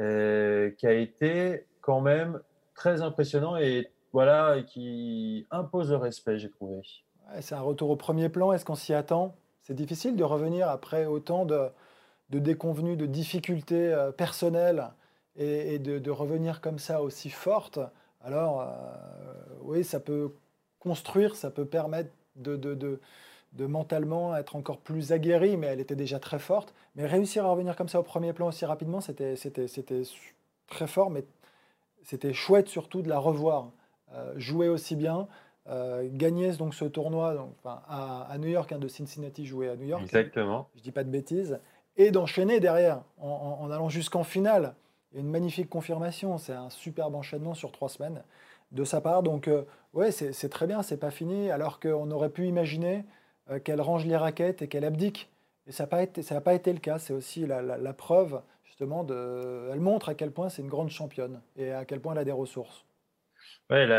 [0.00, 2.40] euh, qui a été quand même
[2.74, 6.80] très impressionnant et voilà, qui impose le respect, j'ai trouvé.
[7.40, 8.52] c'est un retour au premier plan.
[8.52, 9.34] Est-ce qu'on s'y attend?
[9.62, 11.70] C'est difficile de revenir après autant de,
[12.30, 14.90] déconvenues, de difficultés euh, personnelles
[15.36, 17.80] et, de, revenir comme ça aussi forte.
[18.22, 18.66] Alors, euh,
[19.62, 20.32] oui, ça peut
[20.84, 23.00] construire, ça peut permettre de, de,
[23.52, 26.74] de, mentalement être encore plus aguerri, mais elle était déjà très forte.
[26.94, 29.34] Mais réussir à revenir comme ça au premier plan aussi rapidement, c'était
[30.68, 31.24] très fort, mais
[32.02, 33.70] c'était chouette surtout de la revoir
[34.12, 35.26] euh, jouer aussi bien.
[35.66, 39.76] Euh, gagner donc ce tournoi donc, à, à, New York, hein, de Cincinnati jouer à
[39.76, 40.02] New York.
[40.02, 40.68] Exactement.
[40.76, 41.58] Je dis pas de bêtises.
[41.96, 44.74] Et d'enchaîner derrière en, en allant jusqu'en finale.
[45.14, 46.36] une magnifique confirmation.
[46.36, 48.22] C'est un superbe enchaînement sur trois semaines
[48.72, 49.22] de sa part.
[49.22, 49.62] Donc, euh,
[49.94, 53.04] ouais, c'est très bien, c'est pas fini, alors qu'on aurait pu imaginer
[53.50, 55.30] euh, qu'elle range les raquettes et qu'elle abdique.
[55.66, 56.98] Et ça n'a pas, été, pas été le cas.
[56.98, 61.40] C'est aussi la, preuve, justement, de, elle montre à quel point c'est une grande championne
[61.56, 62.84] et à quel point elle a des ressources.
[63.70, 63.92] Ouais, elle,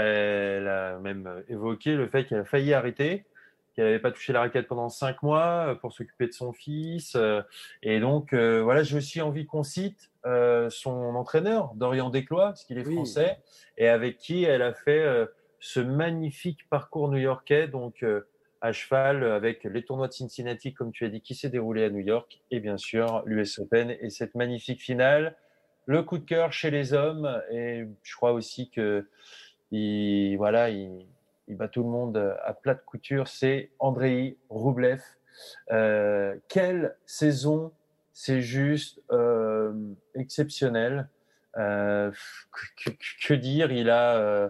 [0.68, 3.26] a, même évoqué le fait qu'elle a failli arrêter,
[3.74, 7.18] qu'elle n'avait pas touché la raquette pendant cinq mois euh, pour s'occuper de son fils.
[7.82, 12.80] Et donc, voilà, j'ai aussi envie qu'on cite euh, son entraîneur, Dorian Desclois, parce qu'il
[12.80, 13.38] est français,
[13.78, 15.28] et avec qui elle a fait euh,
[15.66, 18.28] ce magnifique parcours new-yorkais, donc euh,
[18.62, 21.90] à cheval avec les tournois de Cincinnati, comme tu as dit, qui s'est déroulé à
[21.90, 25.36] New York, et bien sûr l'US Open et cette magnifique finale.
[25.88, 29.08] Le coup de cœur chez les hommes, et je crois aussi que
[29.72, 31.08] il, voilà, il,
[31.48, 35.02] bat tout le monde à plat de couture, c'est Andrei Roublev.
[36.48, 37.72] quelle saison
[38.14, 39.74] c'est juste euh,
[40.14, 41.10] exceptionnel.
[41.58, 42.12] Euh,
[43.28, 44.50] que, dire Il a, euh,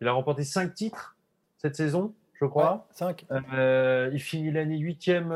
[0.00, 1.16] il a remporté cinq titres
[1.56, 2.86] cette saison, je crois.
[2.92, 3.26] cinq.
[3.30, 5.32] il finit l'année huitième,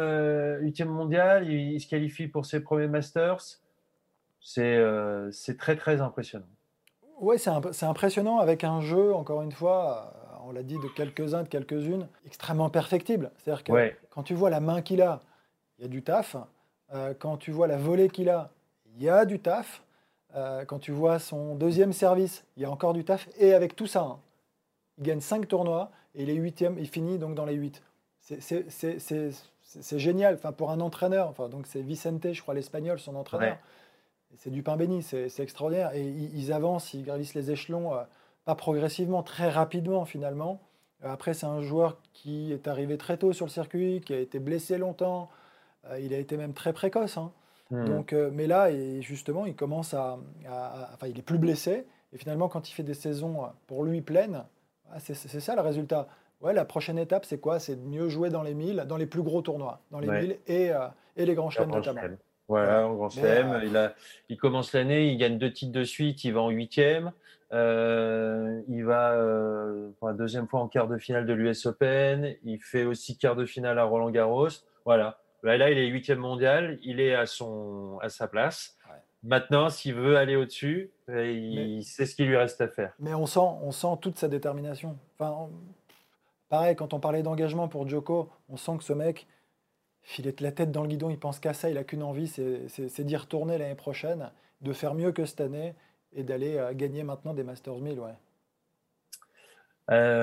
[0.61, 1.49] huitième mondial.
[1.51, 3.43] Il, se qualifie pour ses premiers Masters.
[4.41, 4.81] C'est,
[5.33, 6.47] c'est très très impressionnant.
[7.21, 10.13] Oui, c'est, impressionnant avec un jeu, encore une fois,
[10.45, 13.31] on l'a dit, de quelques-uns, de quelques-unes, extrêmement perfectible.
[13.39, 15.21] C'est-à-dire que quand tu vois la main qu'il a,
[15.79, 16.37] il y a du taf.
[16.95, 18.51] Euh, quand tu vois la volée qu'il a,
[18.95, 19.83] il y a du taf.
[20.35, 23.29] Euh, quand tu vois son deuxième service, il y a encore du taf.
[23.39, 24.19] Et avec tout ça, hein,
[25.03, 27.83] il gagne 5 tournois et il est huitième, il finit donc dans les 8.
[28.21, 31.29] C'est génial enfin, pour un entraîneur.
[31.29, 33.59] Enfin, donc c'est Vicente, je crois, l'espagnol, son entraîneur.
[34.39, 35.93] C'est du pain béni, c'est extraordinaire.
[35.95, 38.03] Et ils, avancent, ils gravissent les échelons, euh,
[38.45, 40.61] pas progressivement, très rapidement finalement.
[41.03, 44.39] Après, c'est un joueur qui est arrivé très tôt sur le circuit, qui a été
[44.39, 45.29] blessé longtemps,
[45.91, 47.19] euh, il a été même très précoce.
[47.19, 47.33] Hein.
[47.71, 47.87] Hmm.
[47.87, 50.19] Donc, euh, mais là, justement, il commence à,
[50.95, 51.87] Enfin, il est plus blessé.
[52.13, 54.45] Et finalement, quand il fait des saisons euh, pour lui pleines,
[54.93, 56.09] ah, c'est ça le résultat.
[56.41, 57.59] Ouais, la prochaine étape, c'est quoi?
[57.59, 60.39] C'est de mieux jouer dans les 1000, dans les plus gros tournois, dans les 1000
[60.49, 60.71] et,
[61.17, 62.01] et les grands chelems notamment.
[62.49, 63.63] Voilà, en grand chelem.
[63.65, 63.95] il, a,
[64.29, 67.13] il commence l'année, il gagne deux titres de suite, il va en huitième.
[67.53, 69.17] il va
[69.99, 72.35] pour la deuxième fois en quart de finale de l'US Open.
[72.43, 74.49] Il fait aussi quart de finale à Roland Garros.
[74.85, 75.19] Voilà.
[75.43, 78.77] Là, il est huitième mondial, il est à, son, à sa place.
[79.25, 82.95] Maintenant, s'il veut aller au-dessus, euh, il sait ce qu'il lui reste à faire.
[82.99, 84.99] Mais on sent, on sent toute sa détermination.
[85.19, 85.51] Enfin,
[86.49, 89.27] pareil, quand on parlait d'engagement pour Djoko, on sent que ce mec,
[90.19, 92.29] il est la tête dans le guidon, il pense qu'à ça, il n'a qu'une envie,
[92.29, 94.31] c'est d'y retourner l'année prochaine,
[94.63, 95.75] de faire mieux que cette année
[96.15, 98.01] et d'aller euh, gagner maintenant des Masters 1000.
[98.01, 98.15] Ouais.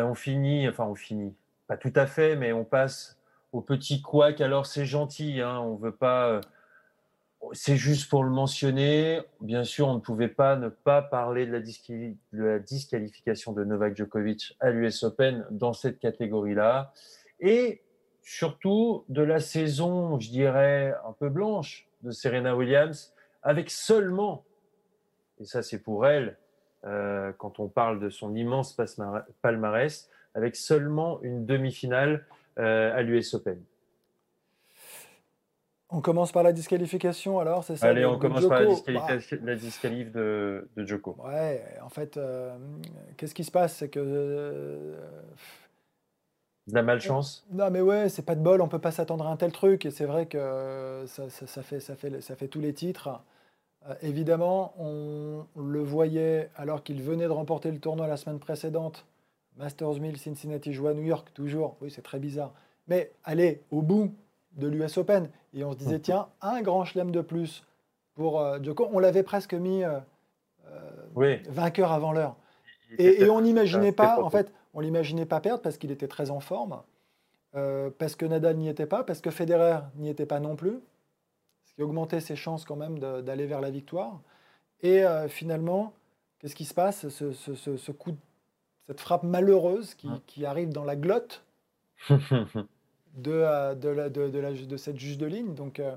[0.02, 1.36] on finit, enfin on finit,
[1.67, 3.19] pas tout à fait, mais on passe
[3.52, 4.41] au petit couac.
[4.41, 6.41] Alors c'est gentil, hein, on veut pas
[7.54, 9.22] c'est juste pour le mentionner.
[9.42, 11.52] Bien sûr, on ne pouvait pas ne pas parler de
[12.34, 16.94] la, disqualification de Novak Djokovic à l'US Open dans cette catégorie-là.
[17.40, 17.82] Et
[18.22, 24.44] surtout de la saison, je dirais, un peu blanche de Serena Williams, avec seulement,
[25.40, 26.38] et ça c'est pour elle,
[26.86, 28.78] euh, quand on parle de son immense
[29.42, 32.26] palmarès, avec seulement une demi-finale
[32.58, 33.62] euh, à l'US Open.
[35.91, 39.56] On commence par la disqualification alors, c'est ça Allez, on commence par la, disqualification bah.
[40.13, 41.15] de, de, Joko.
[41.25, 42.56] Ouais, en fait, euh,
[43.17, 43.78] qu'est-ce qui se passe?
[43.78, 43.99] C'est que.
[43.99, 44.99] Euh,
[46.67, 47.43] de la malchance?
[47.52, 49.88] Non, mais ouais, c'est pas de bol, on peut pas s'attendre à un tel truc.
[49.88, 51.28] Et c'est vrai que ça,
[51.63, 53.10] fait, ça, fait, ça fait tous les titres.
[53.88, 59.08] Euh, évidemment, on le voyait alors qu'il venait de remporter le tournoi la semaine précédente.
[59.58, 61.75] Masters 1000, Cincinnati joue à New York, toujours.
[61.82, 62.54] Oui, c'est très bizarre.
[62.88, 64.13] Mais allez, au bout,
[64.54, 65.30] de l'US Open.
[65.54, 67.64] Et on se disait, tiens, un grand chelem de plus
[68.16, 68.90] pour euh, Djoko.
[68.92, 70.00] On l'avait presque mis euh,
[70.68, 72.36] euh, vainqueur avant l'heure.
[72.98, 76.40] Et, on n'imaginait pas, en fait, on l'imaginait pas perdre parce qu'il était très en
[76.40, 76.82] forme,
[77.52, 80.80] parce que Nadal n'y était pas, parce que Federer n'y était pas non plus,
[81.66, 84.22] ce qui augmentait ses chances quand même d'aller vers la victoire.
[84.82, 85.94] Et finalement,
[86.40, 87.10] qu'est-ce qui se passe?
[87.10, 88.18] Ce, coup,
[88.88, 91.44] cette frappe malheureuse qui, qui arrive dans la glotte
[93.15, 95.54] de, de, la, de, de, la, de, cette juge de ligne.
[95.54, 95.95] Donc, euh,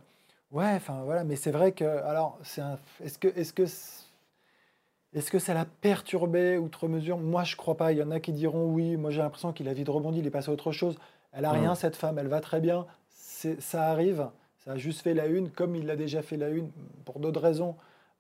[0.51, 2.63] ouais, enfin voilà, mais c'est vrai que, alors, c'est
[3.05, 7.19] est-ce que, est-ce que, est-ce que ça l'a perturbé outre mesure?
[7.19, 7.93] Moi, je crois pas.
[7.93, 8.97] Il y en a qui diront oui.
[8.97, 10.97] Moi, j'ai l'impression qu'il a vite rebondi, il est passé à autre chose.
[11.33, 12.87] Elle a rien, cette femme, elle va très bien.
[13.11, 14.29] Ça arrive.
[14.65, 16.71] Ça a juste fait la une, comme il l'a déjà fait la une,
[17.05, 17.75] pour d'autres raisons,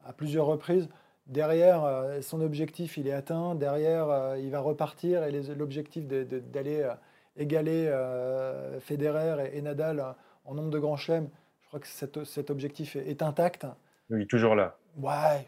[0.04, 0.88] à plusieurs reprises.
[1.28, 3.54] Derrière, euh, son objectif, il est atteint.
[3.54, 5.22] Derrière, euh, il va repartir.
[5.24, 6.90] Et l'objectif d'aller
[7.36, 10.14] égaler euh, Federer et, Nadal
[10.44, 11.28] en nombre de grands chelems,
[11.62, 13.66] je crois que cet, objectif est, intact.
[14.10, 14.76] Oui, toujours là.
[14.98, 15.46] Ouais,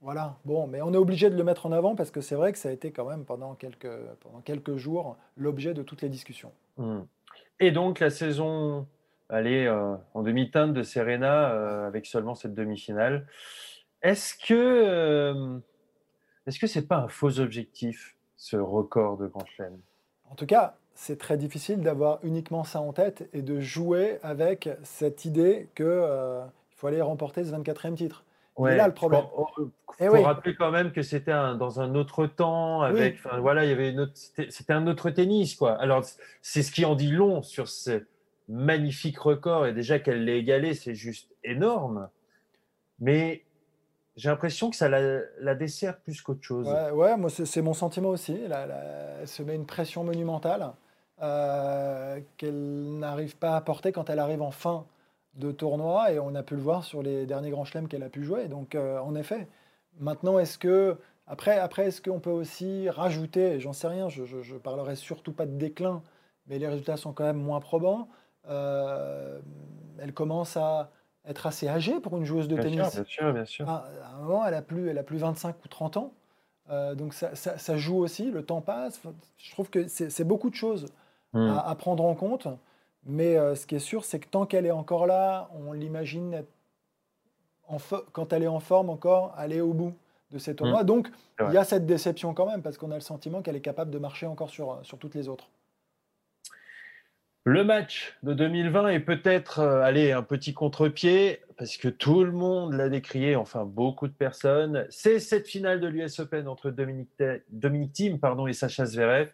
[0.00, 0.36] voilà.
[0.44, 2.58] Bon, mais on est obligé de le mettre en avant parce que c'est vrai que
[2.58, 6.52] ça a été quand même pendant quelques, pendant quelques jours l'objet de toutes les discussions.
[6.76, 7.00] Hmm.
[7.58, 8.86] Et donc la saison,
[9.28, 13.26] allez, euh, en demi-teinte de Serena euh, avec seulement cette demi-finale.
[14.02, 15.60] Est-ce que
[16.46, 19.78] est-ce que c'est pas un faux objectif ce record de Grand Chelem
[20.30, 24.68] En tout cas, c'est très difficile d'avoir uniquement ça en tête et de jouer avec
[24.82, 28.24] cette idée qu'il euh, faut aller remporter ce 24e titre.
[28.56, 29.22] Ouais, là le problème.
[30.00, 33.70] Il faut, eh rappeler quand même que c'était dans un autre temps, avec, voilà, il
[33.70, 35.80] y avait c'était un autre tennis, quoi.
[35.80, 36.04] Alors,
[36.42, 38.04] c'est ce qui en dit long sur ce
[38.48, 42.08] magnifique record, et déjà qu'elle l'ait égalé, c'est juste énorme.
[42.98, 43.44] Mais
[44.16, 46.66] j'ai l'impression que ça la, dessert plus qu'autre chose.
[46.66, 48.36] Ouais, moi, c'est mon sentiment aussi.
[48.50, 50.72] elle se met une pression monumentale.
[51.20, 54.86] Euh, qu'elle n'arrive pas à porter quand elle arrive en fin
[55.34, 56.12] de tournoi.
[56.12, 58.46] Et on a pu le voir sur les derniers grands chelems qu'elle a pu jouer.
[58.46, 59.48] Donc, euh, en effet,
[59.98, 60.96] maintenant, est-ce que.
[61.30, 65.44] Après, après est-ce qu'on peut aussi rajouter, j'en sais rien, je, je, parlerai surtout pas
[65.44, 66.02] de déclin,
[66.46, 68.08] mais les résultats sont quand même moins probants.
[68.48, 69.38] Euh,
[69.98, 70.90] elle commence à
[71.26, 72.94] être assez âgée pour une joueuse de tennis.
[72.94, 73.68] bien sûr, bien sûr.
[73.68, 76.14] À, un moment, elle a plus, elle a plus 25 ou 30 ans.
[76.94, 79.02] donc ça, ça, ça, joue aussi, le temps passe.
[79.36, 80.86] Je trouve que c'est beaucoup de choses
[81.32, 81.50] Hmm.
[81.64, 82.48] à, prendre en compte.
[83.04, 86.44] Mais euh, ce qui est sûr, c'est que tant qu'elle est encore là, on l'imagine
[88.12, 89.94] quand elle est en forme encore, aller au bout
[90.30, 90.84] de ces tournois.
[90.84, 90.86] Hmm.
[90.86, 91.08] Donc,
[91.46, 93.90] il y a cette déception quand même, parce qu'on a le sentiment qu'elle est capable
[93.90, 95.50] de marcher encore sur, sur toutes les autres.
[97.44, 102.32] Le match de 2020 est peut-être euh, allez, un petit contre-pied, parce que tout le
[102.32, 104.86] monde l'a décrié, enfin beaucoup de personnes.
[104.90, 107.08] C'est cette finale de l'US Open entre Dominique,
[107.48, 109.30] Dominique Thiem pardon, et Sacha Zverev.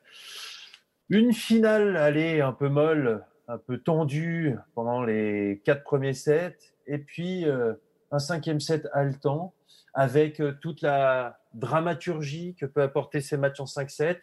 [1.10, 6.98] Une finale, allez, un peu molle, un peu tendue pendant les quatre premiers sets, et
[6.98, 7.74] puis euh,
[8.10, 9.52] un cinquième set haletant,
[9.92, 14.18] avec euh, toute la dramaturgie que peut apporter ces matchs en 5-7.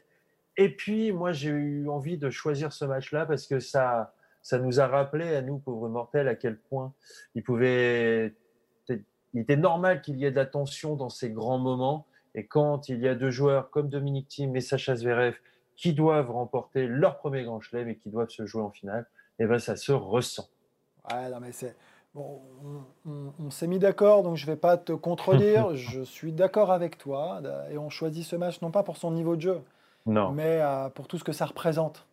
[0.57, 4.79] Et puis, moi, j'ai eu envie de choisir ce match-là parce que ça, ça nous
[4.79, 6.93] a rappelé à nous, pauvres mortels, à quel point
[7.35, 8.33] il pouvait.
[8.89, 12.05] Il était normal qu'il y ait de la tension dans ces grands moments.
[12.35, 15.35] Et quand il y a deux joueurs comme Dominique Thiem et Sacha Zverev
[15.81, 19.07] qui doivent remporter leur premier grand chelem et qui doivent se jouer en finale,
[19.39, 20.47] et eh ben ça se ressent.
[21.11, 21.75] Ouais, non, mais c'est.
[22.13, 22.39] Bon,
[23.39, 25.75] on, s'est mis d'accord, donc je ne vais pas te contredire.
[25.75, 27.41] je suis d'accord avec toi.
[27.71, 29.61] Et on choisit ce match non pas pour son niveau de jeu,
[30.05, 30.31] non.
[30.31, 32.05] mais euh, pour tout ce que ça représente.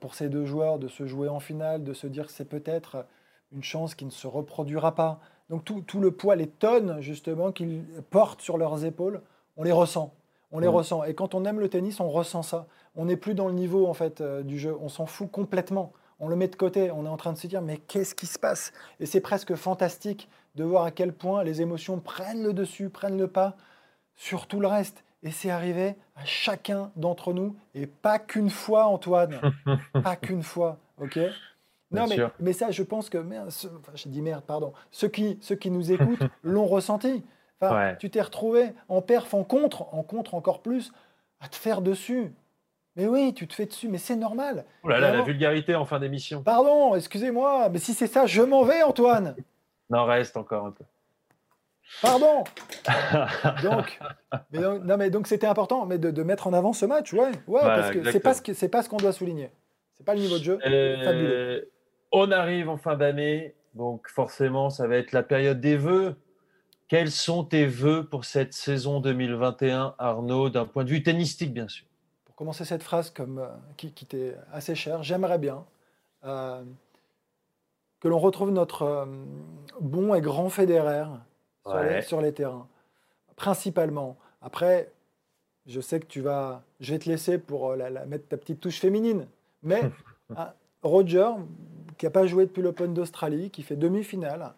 [0.00, 3.04] pour ces deux joueurs de se jouer en finale, de se dire que c'est peut-être
[3.50, 5.18] une chance qui ne se reproduira pas.
[5.50, 9.22] Donc tout, tout, le poids, les tonnes justement qu'ils portent sur leurs épaules,
[9.56, 10.14] on les ressent.
[10.52, 10.70] On les mm.
[10.70, 11.04] ressent.
[11.04, 12.66] Et quand on aime le tennis, on ressent ça.
[12.94, 14.76] On n'est plus dans le niveau en fait euh, du jeu.
[14.80, 15.92] On s'en fout complètement.
[16.20, 16.90] On le met de côté.
[16.90, 18.72] On est en train de se dire mais qu'est-ce qui se passe?
[19.00, 23.18] Et c'est presque fantastique de voir à quel point les émotions prennent le dessus, prennent
[23.18, 23.56] le pas
[24.14, 25.04] sur tout le reste.
[25.22, 29.40] Et c'est arrivé à chacun d'entre nous, et pas qu'une fois, Antoine.
[30.02, 31.18] pas qu'une fois, ok?
[31.92, 35.38] Non, mais, mais, ça, je pense que, merde, enfin, je dis merde, pardon, ceux qui,
[35.42, 37.22] ceux qui nous écoutent l'ont ressenti.
[37.60, 40.92] Enfin, Tu t'es retrouvé en perf, en contre, en contre encore plus,
[41.40, 42.32] à te faire dessus.
[42.96, 44.66] Mais oui, tu te fais dessus, mais c'est normal.
[44.82, 46.42] Oh là là, la vulgarité en fin d'émission.
[46.42, 49.34] Pardon, excusez-moi, mais si c'est ça, je m'en vais, Antoine.
[49.90, 50.84] non, reste encore un peu.
[52.00, 52.44] Pardon.
[53.62, 53.98] donc,
[54.50, 57.60] mais non, mais donc c'était important, mais de, mettre en avant ce match, ouais, ouais,
[57.60, 59.50] parce que c'est pas ce c'est pas ce qu'on doit souligner.
[59.94, 60.58] C'est pas le niveau de jeu.
[60.66, 61.70] Euh, fabuleux.
[62.12, 66.16] On arrive en fin d'année, donc forcément, ça va être la période des vœux.
[66.88, 71.68] Quels sont tes vœux pour cette saison 2021, Arnaud, d'un point de vue tennistique, bien
[71.68, 71.86] sûr?
[72.42, 75.64] Commencer cette phrase comme, euh, qui, qui t'est assez chère, j'aimerais bien
[76.24, 76.60] euh,
[78.00, 79.06] que l'on retrouve notre euh,
[79.80, 81.20] bon et grand fédéraire
[82.02, 82.66] sur, les, terrains,
[83.36, 84.16] principalement.
[84.40, 84.90] Après,
[85.66, 88.80] je sais que tu vas, je vais te laisser pour la, mettre ta petite touche
[88.80, 89.28] féminine,
[89.62, 89.80] mais
[90.82, 91.30] Roger,
[91.96, 94.52] qui n'a pas joué depuis l'Open d'Australie, qui fait demi-finale,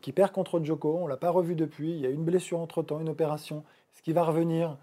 [0.00, 0.96] qui perd contre Djoko.
[0.96, 1.90] On ne l'a pas revu depuis.
[1.90, 3.62] Il y a une blessure entre-temps, une opération.
[3.92, 4.78] Ce qui va revenir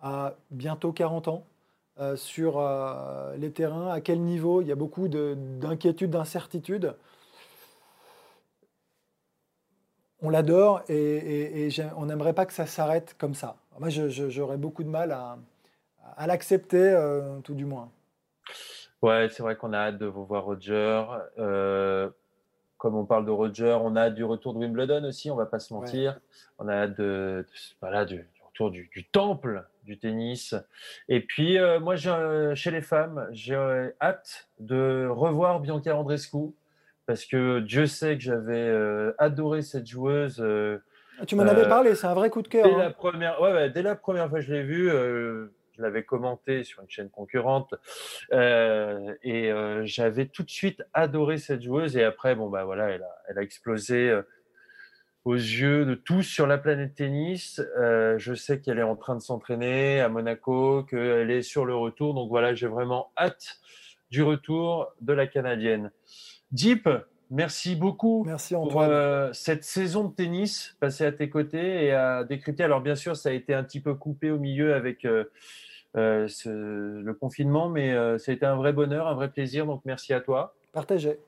[0.00, 1.46] à bientôt 40 ans
[2.00, 6.94] euh, sur euh, les terrains À quel niveau Il y a beaucoup d'inquiétudes, d'incertitudes.
[10.20, 13.56] On l'adore et, on n'aimerait pas que ça s'arrête comme ça.
[13.78, 16.98] Moi, j'aurais beaucoup de mal à, l'accepter,
[17.42, 17.90] tout du moins.
[19.02, 21.04] Ouais, c'est vrai qu'on a hâte de vous voir, Roger
[22.84, 25.46] comme on parle de Roger, on a hâte du retour de Wimbledon aussi, on va
[25.46, 26.20] pas se mentir.
[26.58, 27.46] On a hâte de,
[27.80, 30.54] voilà, du, retour du, temple du tennis.
[31.08, 36.54] Et puis, euh, moi, chez les femmes, j'ai hâte de revoir Bianca Andrescu
[37.06, 40.40] parce que Dieu sait que j'avais euh, adoré cette joueuse.
[40.40, 40.78] Euh,
[41.20, 42.64] ah, tu m'en avais parlé, c'est un vrai coup de cœur.
[42.64, 42.90] Dès, la hein.
[42.90, 44.90] première, ouais, dès la première fois que je l'ai vue,
[45.76, 47.74] je l'avais commenté sur une chaîne concurrente
[48.32, 52.90] euh, et euh, j'avais tout de suite adoré cette joueuse et après bon bah voilà
[52.90, 54.22] elle a, elle a explosé euh,
[55.24, 57.60] aux yeux de tous sur la planète tennis.
[57.76, 62.14] je sais qu'elle est en train de s'entraîner à Monaco, qu'elle est sur le retour
[62.14, 63.58] donc voilà j'ai vraiment hâte
[64.10, 65.90] du retour de la canadienne.
[66.52, 66.88] Deep,
[67.30, 72.22] Merci beaucoup Merci pour euh, cette saison de tennis passée à tes côtés et à
[72.22, 72.62] décrypter.
[72.62, 75.24] Alors bien sûr, ça a été un petit peu coupé au milieu avec euh,
[75.96, 79.66] euh, le confinement, mais ça a été un vrai bonheur, un vrai plaisir.
[79.66, 80.54] Donc merci à toi.
[80.72, 81.18] Partagez.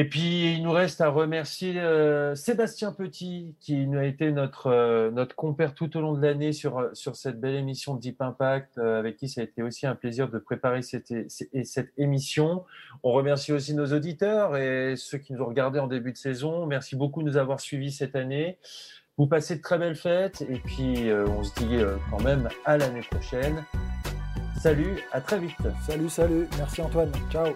[0.00, 5.10] Et puis, il nous reste à remercier euh, Sébastien Petit, qui a été notre, euh,
[5.10, 8.22] notre compère tout au long de l'année sur, euh, sur cette belle émission de Deep
[8.22, 12.64] Impact, avec qui ça a été aussi un plaisir de préparer cette, cette émission.
[13.02, 16.64] On remercie aussi nos auditeurs et ceux qui nous ont regardés en début de saison.
[16.66, 18.58] Merci beaucoup de nous avoir suivis cette année.
[19.16, 23.02] Vous passez de très belles fêtes et puis on se dit quand même à l'année
[23.10, 23.64] prochaine.
[24.60, 25.56] Salut, à très vite.
[25.84, 26.46] Salut, salut.
[26.56, 27.10] Merci Antoine.
[27.32, 27.48] Ciao.